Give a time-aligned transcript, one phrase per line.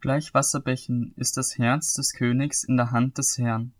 [0.00, 3.72] Gleich Wasserbächen ist das Herz des Königs in der Hand des Herrn.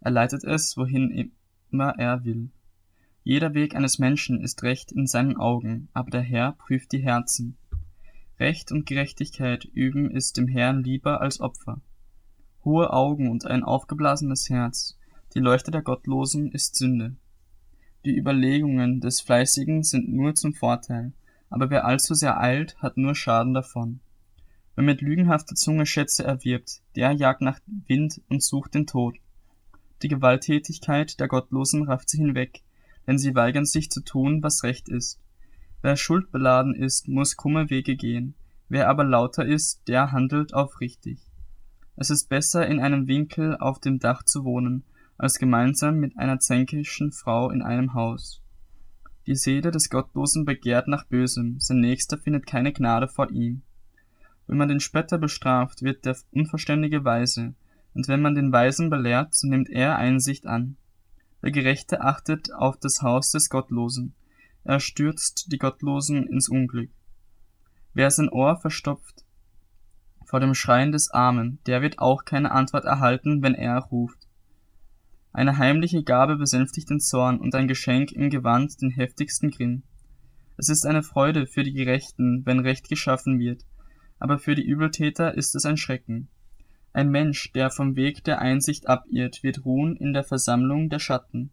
[0.00, 1.32] Er leitet es, wohin
[1.70, 2.48] immer er will.
[3.22, 7.58] Jeder Weg eines Menschen ist recht in seinen Augen, aber der Herr prüft die Herzen.
[8.40, 11.82] Recht und Gerechtigkeit üben ist dem Herrn lieber als Opfer.
[12.64, 14.96] Hohe Augen und ein aufgeblasenes Herz,
[15.34, 17.16] die Leuchte der Gottlosen ist Sünde.
[18.06, 21.12] Die Überlegungen des Fleißigen sind nur zum Vorteil,
[21.50, 24.00] aber wer allzu sehr eilt, hat nur Schaden davon.
[24.78, 27.58] Wer mit lügenhafter Zunge Schätze erwirbt, der jagt nach
[27.88, 29.16] Wind und sucht den Tod.
[30.02, 32.62] Die Gewalttätigkeit der Gottlosen rafft sie hinweg,
[33.04, 35.18] denn sie weigern sich zu tun, was recht ist.
[35.82, 38.34] Wer schuldbeladen ist, muss krumme Wege gehen,
[38.68, 41.18] wer aber lauter ist, der handelt aufrichtig.
[41.96, 44.84] Es ist besser, in einem Winkel auf dem Dach zu wohnen,
[45.16, 48.42] als gemeinsam mit einer zänkischen Frau in einem Haus.
[49.26, 53.62] Die Seele des Gottlosen begehrt nach Bösem, sein Nächster findet keine Gnade vor ihm.
[54.48, 57.54] Wenn man den Spötter bestraft, wird der Unverständige weise,
[57.94, 60.76] und wenn man den Weisen belehrt, so nimmt er Einsicht an.
[61.42, 64.14] Der Gerechte achtet auf das Haus des Gottlosen,
[64.64, 66.90] er stürzt die Gottlosen ins Unglück.
[67.94, 69.24] Wer sein Ohr verstopft
[70.24, 74.28] vor dem Schreien des Armen, der wird auch keine Antwort erhalten, wenn er ruft.
[75.32, 79.84] Eine heimliche Gabe besänftigt den Zorn und ein Geschenk im Gewand den heftigsten Grimm.
[80.58, 83.64] Es ist eine Freude für die Gerechten, wenn Recht geschaffen wird,
[84.18, 86.28] aber für die Übeltäter ist es ein Schrecken.
[86.92, 91.50] Ein Mensch, der vom Weg der Einsicht abirrt, wird ruhen in der Versammlung der Schatten.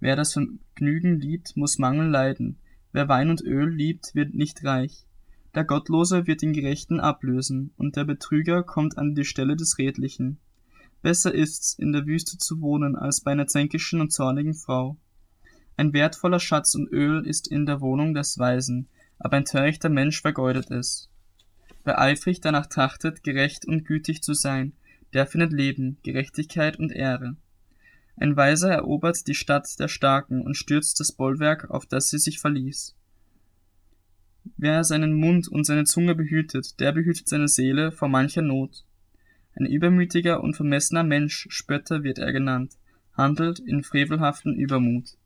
[0.00, 2.58] Wer das Vergnügen liebt, muss Mangel leiden.
[2.92, 5.06] Wer Wein und Öl liebt, wird nicht reich.
[5.54, 10.38] Der Gottlose wird den Gerechten ablösen, und der Betrüger kommt an die Stelle des Redlichen.
[11.02, 14.96] Besser ist's, in der Wüste zu wohnen, als bei einer zänkischen und zornigen Frau.
[15.76, 20.20] Ein wertvoller Schatz und Öl ist in der Wohnung des Weisen, aber ein törichter Mensch
[20.20, 21.07] vergeudet es.
[21.88, 24.74] Wer eifrig danach trachtet, gerecht und gütig zu sein,
[25.14, 27.34] der findet Leben, Gerechtigkeit und Ehre.
[28.18, 32.40] Ein Weiser erobert die Stadt der Starken und stürzt das Bollwerk, auf das sie sich
[32.40, 32.94] verließ.
[34.58, 38.84] Wer seinen Mund und seine Zunge behütet, der behütet seine Seele vor mancher Not.
[39.54, 42.74] Ein übermütiger und vermessener Mensch, Spötter wird er genannt,
[43.14, 45.16] handelt in frevelhaften Übermut.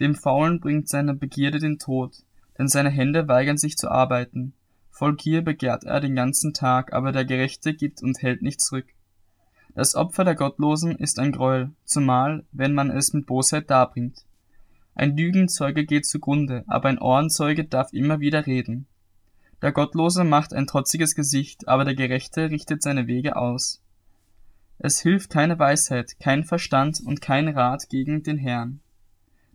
[0.00, 2.24] Dem Faulen bringt seine Begierde den Tod,
[2.56, 4.54] denn seine Hände weigern sich zu arbeiten.
[4.98, 8.86] Voll Gier begehrt er den ganzen Tag, aber der Gerechte gibt und hält nicht zurück.
[9.76, 14.24] Das Opfer der Gottlosen ist ein Gräuel, zumal, wenn man es mit Bosheit darbringt.
[14.96, 18.88] Ein Lügenzeuge geht zugrunde, aber ein Ohrenzeuge darf immer wieder reden.
[19.62, 23.80] Der Gottlose macht ein trotziges Gesicht, aber der Gerechte richtet seine Wege aus.
[24.80, 28.80] Es hilft keine Weisheit, kein Verstand und kein Rat gegen den Herrn.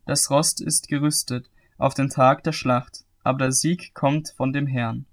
[0.06, 4.68] Das Rost ist gerüstet auf den Tag der Schlacht, aber der Sieg kommt von dem
[4.68, 5.06] Herrn.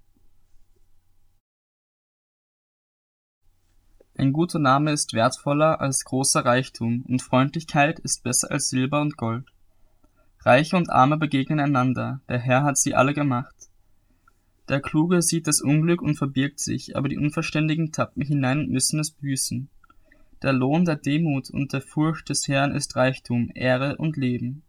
[4.21, 9.17] Ein guter Name ist wertvoller als großer Reichtum, und Freundlichkeit ist besser als Silber und
[9.17, 9.47] Gold.
[10.41, 13.55] Reiche und Arme begegnen einander, der Herr hat sie alle gemacht.
[14.69, 18.99] Der Kluge sieht das Unglück und verbirgt sich, aber die Unverständigen tappen hinein und müssen
[18.99, 19.69] es büßen.
[20.43, 24.61] Der Lohn der Demut und der Furcht des Herrn ist Reichtum, Ehre und Leben.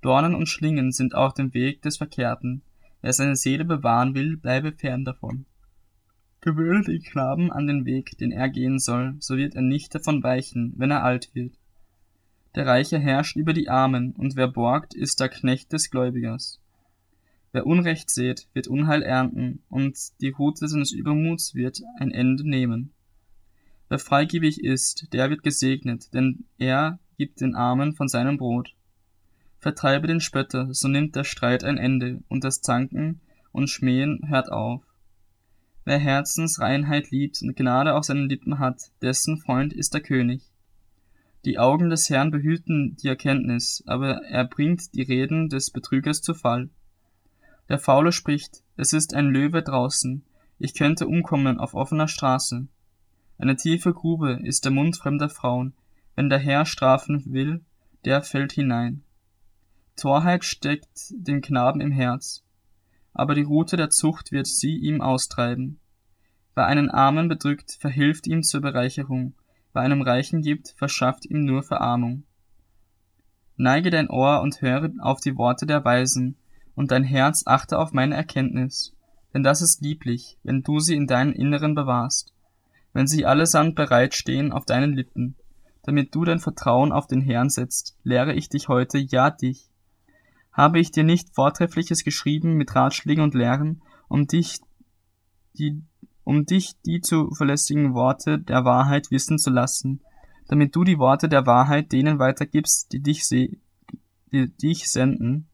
[0.00, 2.62] Dornen und Schlingen sind auf dem Weg des Verkehrten.
[3.00, 5.46] Wer seine Seele bewahren will, bleibe fern davon.
[6.40, 10.22] Gewöhne den Knaben an den Weg, den er gehen soll, so wird er nicht davon
[10.22, 11.58] weichen, wenn er alt wird.
[12.54, 16.60] Der Reiche herrscht über die Armen, und wer borgt, ist der Knecht des Gläubigers.
[17.52, 22.92] Wer Unrecht sät, wird Unheil ernten, und die Rute seines Übermuts wird ein Ende nehmen.
[23.88, 28.74] Wer freigebig ist, der wird gesegnet, denn er gibt den Armen von seinem Brot.
[29.58, 34.52] Vertreibe den Spötter, so nimmt der Streit ein Ende, und das Zanken und Schmähen hört
[34.52, 34.82] auf.
[35.88, 40.42] Wer Herzensreinheit liebt und Gnade auf seinen Lippen hat, dessen Freund ist der König.
[41.46, 46.34] Die Augen des Herrn behüten die Erkenntnis, aber er bringt die Reden des Betrügers zu
[46.34, 46.68] Fall.
[47.70, 50.22] Der Faule spricht, es ist ein Löwe draußen,
[50.58, 52.68] ich könnte umkommen auf offener Straße.
[53.38, 55.72] Eine tiefe Grube ist der Mund fremder Frauen,
[56.16, 57.62] wenn der Herr strafen will,
[58.04, 59.04] der fällt hinein.
[59.96, 62.44] Torheit steckt dem Knaben im Herz,
[63.18, 65.80] aber die Rute der Zucht wird sie ihm austreiben.
[66.58, 69.32] Wer einen Armen bedrückt, verhilft ihm zur Bereicherung,
[69.72, 72.24] wer einem Reichen gibt, verschafft ihm nur Verarmung.
[73.56, 76.36] Neige dein Ohr und höre auf die Worte der Weisen,
[76.74, 78.92] und dein Herz achte auf meine Erkenntnis,
[79.32, 82.34] denn das ist lieblich, wenn du sie in deinem Inneren bewahrst,
[82.92, 85.36] wenn sie allesamt bereit stehen auf deinen Lippen,
[85.84, 89.70] damit du dein Vertrauen auf den Herrn setzt, lehre ich dich heute, ja dich,
[90.50, 94.58] habe ich dir nicht Vortreffliches geschrieben mit Ratschlägen und Lehren, um dich,
[95.56, 95.84] die,
[96.28, 100.02] um dich die zuverlässigen Worte der Wahrheit wissen zu lassen,
[100.46, 103.58] damit du die Worte der Wahrheit denen weitergibst, die dich, die
[104.30, 105.48] dich senden.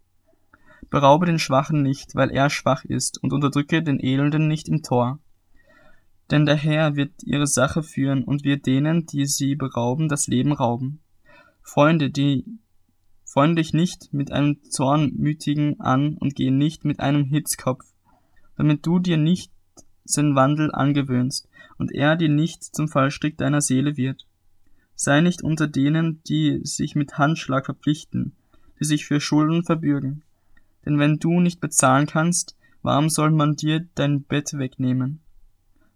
[0.90, 5.20] Beraube den Schwachen nicht, weil er schwach ist, und unterdrücke den Elenden nicht im Tor.
[6.32, 10.50] Denn der Herr wird ihre Sache führen und wird denen, die sie berauben, das Leben
[10.50, 10.98] rauben.
[11.62, 12.58] Freunde, die
[13.24, 17.84] freunde dich nicht mit einem Zornmütigen an und gehe nicht mit einem Hitzkopf,
[18.56, 19.53] damit du dir nicht
[20.34, 21.48] Wandel angewöhnst
[21.78, 24.26] und er dir nicht zum Fallstrick deiner Seele wird.
[24.94, 28.32] Sei nicht unter denen, die sich mit Handschlag verpflichten,
[28.80, 30.22] die sich für Schulden verbürgen.
[30.84, 35.20] Denn wenn du nicht bezahlen kannst, warum soll man dir dein Bett wegnehmen?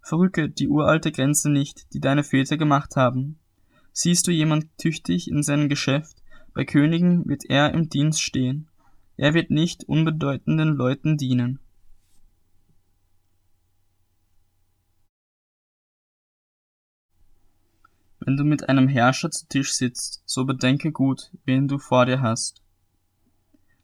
[0.01, 3.37] Verrücke die uralte Grenze nicht, die deine Väter gemacht haben.
[3.93, 6.17] Siehst du jemand tüchtig in seinem Geschäft,
[6.53, 8.67] bei Königen wird er im Dienst stehen.
[9.17, 11.59] Er wird nicht unbedeutenden Leuten dienen.
[18.29, 22.21] Wenn du mit einem Herrscher zu Tisch sitzt, so bedenke gut, wen du vor dir
[22.21, 22.61] hast.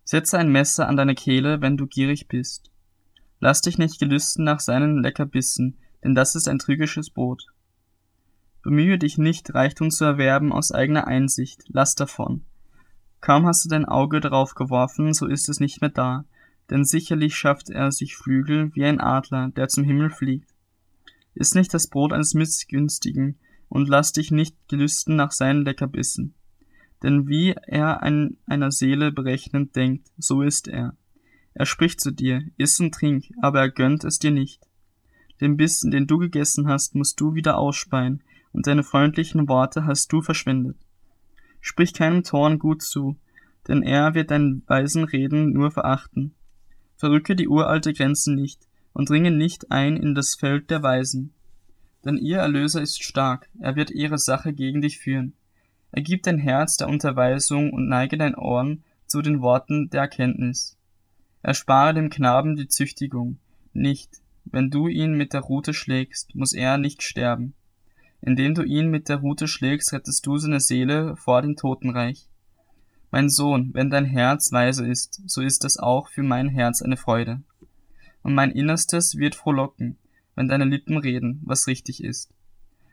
[0.04, 2.70] Setze ein Messer an deine Kehle, wenn du gierig bist.
[3.40, 7.48] Lass dich nicht gelüsten nach seinen Leckerbissen, denn das ist ein trügisches Brot.
[8.62, 12.46] Bemühe dich nicht, Reichtum zu erwerben aus eigener Einsicht, lass davon.
[13.22, 16.24] Kaum hast du dein Auge darauf geworfen, so ist es nicht mehr da,
[16.70, 20.54] denn sicherlich schafft er sich Flügel wie ein Adler, der zum Himmel fliegt.
[21.34, 23.40] Iss nicht das Brot eines Missgünstigen
[23.70, 26.34] und lass dich nicht gelüsten nach seinen Leckerbissen.
[27.04, 30.96] Denn wie er an einer Seele berechnend denkt, so ist er.
[31.54, 34.62] Er spricht zu dir, iss und trink, aber er gönnt es dir nicht.
[35.42, 38.22] Den Bissen, den du gegessen hast, musst du wieder ausspeien,
[38.54, 40.78] und deine freundlichen Worte hast du verschwendet.
[41.60, 43.18] Sprich keinem Toren gut zu,
[43.68, 46.34] denn er wird deinen weisen Reden nur verachten.
[46.96, 51.35] Verrücke die uralte Grenze nicht und dringe nicht ein in das Feld der Weisen.
[52.06, 55.34] Denn ihr Erlöser ist stark, er wird ihre Sache gegen dich führen.
[55.92, 60.78] Ergib dein Herz der Unterweisung und neige dein Ohren zu den Worten der Erkenntnis.
[61.42, 63.38] Erspare dem Knaben die Züchtigung,
[63.74, 67.54] nicht, wenn du ihn mit der Rute schlägst, muss er nicht sterben.
[68.22, 72.28] Indem du ihn mit der Rute schlägst, rettest du seine Seele vor dem Totenreich.
[73.12, 76.98] Mein Sohn, wenn dein Herz weise ist, so ist das auch für mein Herz eine
[76.98, 77.42] Freude.
[78.24, 79.98] Und mein Innerstes wird frohlocken,
[80.36, 82.32] wenn deine Lippen reden, was richtig ist.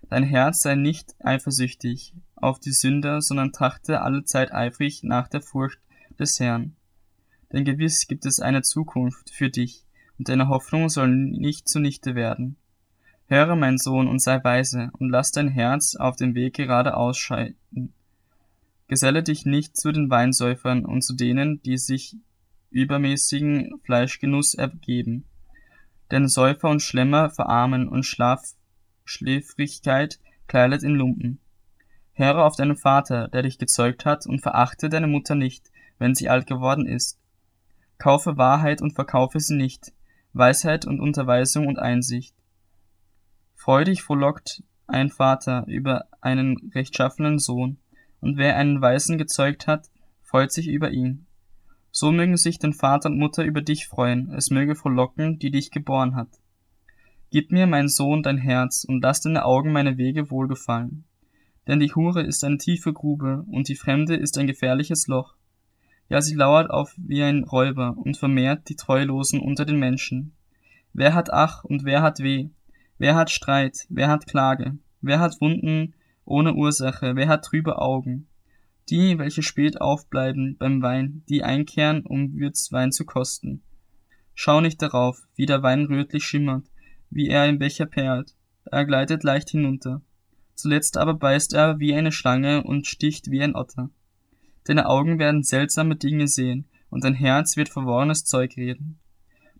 [0.08, 5.78] Dein Herz sei nicht eifersüchtig auf die Sünder, sondern trachte allezeit eifrig nach der Furcht
[6.18, 6.76] des Herrn.
[7.52, 9.84] Denn gewiss gibt es eine Zukunft für dich,
[10.18, 12.56] und deine Hoffnung soll nicht zunichte werden.
[13.26, 17.92] Höre, mein Sohn, und sei weise, und lass dein Herz auf dem Weg gerade ausscheiden.
[18.88, 22.16] Geselle dich nicht zu den Weinsäufern und zu denen, die sich
[22.70, 25.24] übermäßigen Fleischgenuss ergeben.
[26.12, 28.42] Denn Säufer und Schlemmer verarmen und Schlaf
[29.04, 31.40] Schläfrigkeit kleidet in Lumpen.
[32.12, 36.28] Höre auf deinen Vater, der dich gezeugt hat, und verachte deine Mutter nicht, wenn sie
[36.28, 37.18] alt geworden ist.
[37.96, 39.92] Kaufe Wahrheit und verkaufe sie nicht,
[40.34, 42.34] Weisheit und Unterweisung und Einsicht.
[43.54, 47.78] Freudig frohlockt ein Vater über einen rechtschaffenen Sohn,
[48.20, 49.88] und wer einen Weisen gezeugt hat,
[50.22, 51.26] freut sich über ihn.
[51.94, 55.70] So mögen sich denn Vater und Mutter über dich freuen, es möge frohlocken, die dich
[55.70, 56.30] geboren hat.
[57.30, 61.04] Gib mir, mein Sohn, dein Herz, und lass deine Augen meine Wege wohlgefallen.
[61.66, 65.34] Denn die Hure ist eine tiefe Grube, und die Fremde ist ein gefährliches Loch.
[66.08, 70.32] Ja, sie lauert auf wie ein Räuber und vermehrt die Treulosen unter den Menschen.
[70.94, 72.48] Wer hat Ach und wer hat Weh?
[72.96, 73.86] Wer hat Streit?
[73.90, 74.78] Wer hat Klage?
[75.02, 77.16] Wer hat Wunden ohne Ursache?
[77.16, 78.28] Wer hat trübe Augen?
[78.90, 83.62] Die, welche spät aufbleiben beim Wein, die einkehren, um Würzwein zu kosten.
[84.34, 86.66] Schau nicht darauf, wie der Wein rötlich schimmert,
[87.10, 88.34] wie er im Becher perlt.
[88.64, 90.02] Er gleitet leicht hinunter.
[90.54, 93.90] Zuletzt aber beißt er wie eine Schlange und sticht wie ein Otter.
[94.64, 98.98] Deine Augen werden seltsame Dinge sehen, und dein Herz wird verworrenes Zeug reden.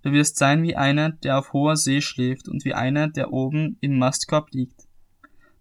[0.03, 3.79] Du wirst sein wie einer, der auf hoher See schläft und wie einer, der oben
[3.81, 4.87] im Mastkorb liegt.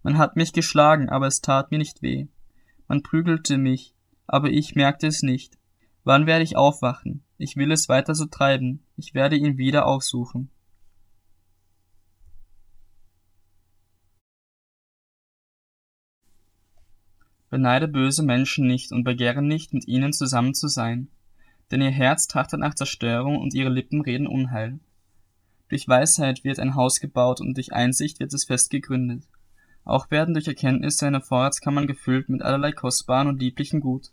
[0.04, 2.28] Man hat mich geschlagen, aber es tat mir nicht weh.
[2.92, 3.96] Man prügelte mich,
[4.28, 5.58] aber ich merkte es nicht.
[6.04, 7.24] Wann werde ich aufwachen?
[7.38, 8.84] Ich will es weiter so treiben.
[8.98, 10.50] Ich werde ihn wieder aufsuchen.
[17.50, 21.08] Beneide böse Menschen nicht und begehre nicht, mit ihnen zusammen zu sein
[21.72, 24.82] denn ihr Herz trachtet nach Zerstörung und ihre Lippen reden Unheil.
[25.70, 29.24] Durch Weisheit wird ein Haus gebaut und durch Einsicht wird es fest gegründet.
[29.84, 34.12] Auch werden durch Erkenntnis seine Vorratskammern gefüllt mit allerlei kostbaren und lieblichen Gut.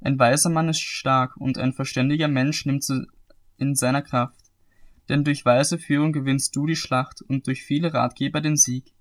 [0.00, 3.06] Ein weiser Mann ist stark und ein verständiger Mensch nimmt sie
[3.56, 4.38] in seiner Kraft.
[5.08, 8.92] denn durch weise Führung gewinnst du die Schlacht und durch viele Ratgeber den Sieg.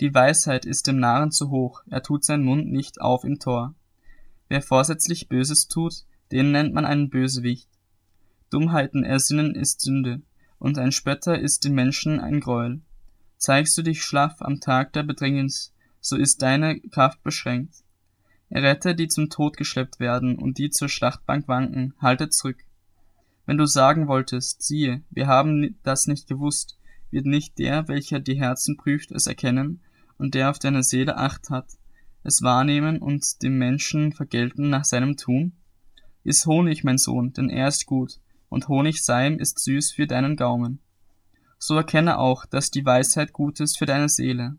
[0.00, 3.74] Die Weisheit ist dem Narren zu hoch, er tut seinen Mund nicht auf im Tor.
[4.48, 7.68] Wer vorsätzlich Böses tut, den nennt man einen Bösewicht.
[8.50, 10.22] Dummheiten ersinnen ist Sünde,
[10.58, 12.80] und ein Spötter ist dem Menschen ein Greuel.
[13.42, 17.82] Zeigst du dich schlaff am Tag der Bedrängnis, so ist deine Kraft beschränkt.
[18.50, 22.58] Errette, die zum Tod geschleppt werden und die zur Schlachtbank wanken, halte zurück.
[23.44, 26.78] Wenn du sagen wolltest, siehe, wir haben das nicht gewusst,
[27.10, 29.80] wird nicht der, welcher die Herzen prüft, es erkennen,
[30.18, 31.66] und der auf deine Seele acht hat,
[32.22, 35.54] es wahrnehmen und dem Menschen vergelten nach seinem Tun?
[36.22, 40.78] Iss Honig, mein Sohn, denn er ist gut, und Honigseim ist süß für deinen Gaumen.
[41.64, 44.56] So erkenne auch, dass die Weisheit gut ist für deine Seele.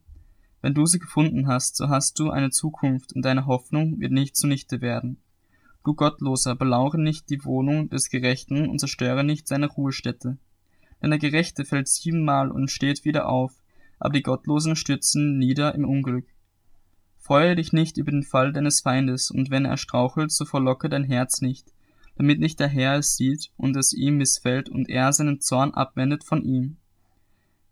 [0.61, 4.37] Wenn du sie gefunden hast, so hast du eine Zukunft und deine Hoffnung wird nicht
[4.37, 5.17] zunichte werden.
[5.83, 10.37] Du Gottloser, belaure nicht die Wohnung des Gerechten und zerstöre nicht seine Ruhestätte.
[11.01, 13.51] Denn der Gerechte fällt siebenmal und steht wieder auf,
[13.99, 16.27] aber die Gottlosen stürzen nieder im Unglück.
[17.17, 21.03] Freue dich nicht über den Fall deines Feindes, und wenn er strauchelt, so verlocke dein
[21.03, 21.73] Herz nicht,
[22.15, 26.23] damit nicht der Herr es sieht und es ihm missfällt und er seinen Zorn abwendet
[26.23, 26.77] von ihm.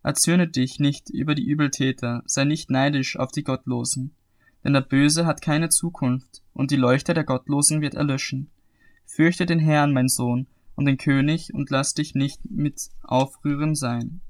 [0.02, 4.14] Erzürne dich nicht über die Übeltäter, sei nicht neidisch auf die Gottlosen,
[4.64, 8.50] denn der Böse hat keine Zukunft, und die Leuchte der Gottlosen wird erlöschen.
[9.06, 14.20] Fürchte den Herrn, mein Sohn, und den König, und lass dich nicht mit Aufrühren sein,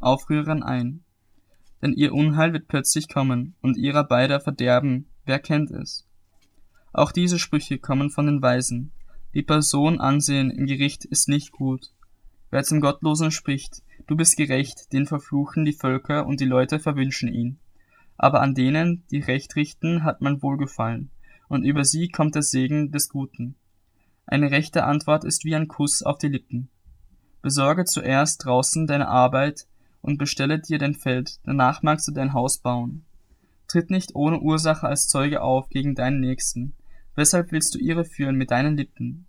[0.00, 1.04] Aufrührern ein.
[1.82, 6.06] Denn ihr Unheil wird plötzlich kommen, und ihrer beider Verderben, wer kennt es?
[6.92, 8.92] Auch diese Sprüche kommen von den Weisen.
[9.34, 11.92] Die Person ansehen im Gericht ist nicht gut.
[12.50, 17.32] Wer zum Gottlosen spricht, du bist gerecht, den verfluchen die Völker und die Leute verwünschen
[17.32, 17.60] ihn
[18.18, 21.10] aber an denen, die Recht richten, hat man Wohlgefallen,
[21.48, 23.54] und über sie kommt der Segen des Guten.
[24.26, 26.68] Eine rechte Antwort ist wie ein Kuss auf die Lippen.
[27.40, 29.66] Besorge zuerst draußen deine Arbeit
[30.02, 33.06] und bestelle dir dein Feld, danach magst du dein Haus bauen.
[33.68, 36.74] Tritt nicht ohne Ursache als Zeuge auf gegen deinen Nächsten.
[37.14, 39.26] Weshalb willst du ihre führen mit deinen Lippen?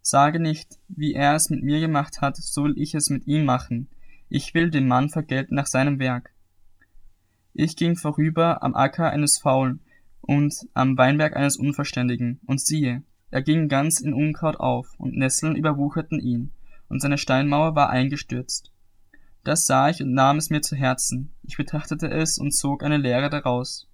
[0.00, 3.44] Sage nicht, wie er es mit mir gemacht hat, so will ich es mit ihm
[3.44, 3.88] machen.
[4.34, 6.32] Ich will dem Mann vergelten nach seinem Werk.
[7.52, 9.80] Ich ging vorüber am Acker eines Faulen
[10.22, 15.54] und am Weinberg eines Unverständigen, und siehe, er ging ganz in Unkraut auf, und Nesseln
[15.54, 16.50] überwucherten ihn,
[16.88, 18.72] und seine Steinmauer war eingestürzt.
[19.44, 21.34] Das sah ich und nahm es mir zu Herzen.
[21.42, 23.86] Ich betrachtete es und zog eine Lehre daraus.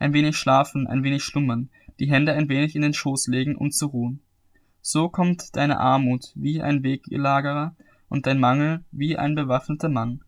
[0.00, 3.70] Ein wenig schlafen, ein wenig schlummern, die Hände ein wenig in den Schoß legen, um
[3.70, 4.18] zu ruhen.
[4.82, 7.76] So kommt deine Armut wie ein Weggelagerer
[8.08, 10.22] und dein Mangel wie ein bewaffneter Mann.